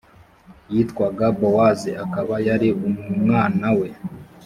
yitwaga 0.73 1.25
bowazi 1.39 1.89
akaba 2.03 2.35
yari 2.47 2.67
umwanawe. 2.87 3.87